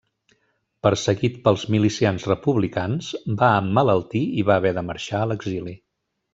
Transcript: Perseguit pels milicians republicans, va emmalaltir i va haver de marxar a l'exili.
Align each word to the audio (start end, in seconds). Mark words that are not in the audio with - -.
Perseguit 0.87 1.35
pels 1.47 1.65
milicians 1.75 2.25
republicans, 2.31 3.11
va 3.43 3.53
emmalaltir 3.61 4.25
i 4.41 4.49
va 4.51 4.59
haver 4.59 4.73
de 4.81 4.89
marxar 4.93 5.23
a 5.25 5.33
l'exili. 5.35 5.81